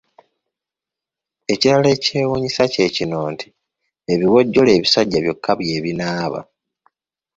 [1.53, 3.47] Ekirala ekyewuunyisa kye kino nti
[4.13, 6.41] ebiwojjolo ebisajja byokka bye binaaba.